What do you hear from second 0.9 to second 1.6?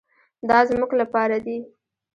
لپاره دي.